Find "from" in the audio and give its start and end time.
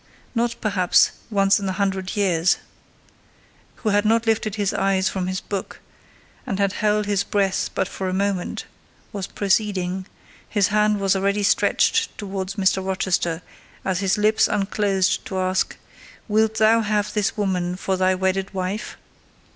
5.07-5.27